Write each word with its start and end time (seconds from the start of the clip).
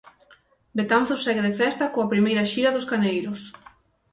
Betanzos 0.77 1.21
segue 1.25 1.45
de 1.47 1.53
festa 1.61 1.91
coa 1.93 2.11
primeira 2.13 2.49
xira 2.51 2.73
dos 2.75 2.87
Caneiros. 2.91 3.39